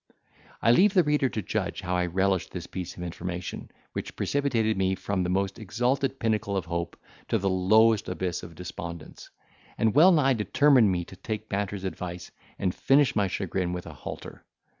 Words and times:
I 0.63 0.71
leave 0.71 0.95
the 0.95 1.03
reader 1.03 1.29
to 1.29 1.43
judge 1.43 1.81
how 1.81 1.95
I 1.95 2.07
relished 2.07 2.49
this 2.53 2.65
piece 2.65 2.97
of 2.97 3.03
information, 3.03 3.69
which 3.93 4.15
precipitated 4.15 4.75
me 4.75 4.95
from 4.95 5.21
the 5.21 5.29
most 5.29 5.59
exalted 5.59 6.19
pinnacle 6.19 6.57
of 6.57 6.65
hope 6.65 6.97
to 7.27 7.37
the 7.37 7.51
lowest 7.51 8.09
abyss 8.09 8.41
of 8.41 8.55
despondence, 8.55 9.29
and 9.77 9.93
well 9.93 10.11
nigh 10.11 10.33
determined 10.33 10.91
me 10.91 11.05
to 11.05 11.15
take 11.15 11.49
Banter's 11.49 11.83
advice 11.83 12.31
and 12.57 12.73
finish 12.73 13.15
my 13.15 13.27
chagrin 13.27 13.73
with 13.73 13.85
a 13.85 13.93
halter. 13.93 14.43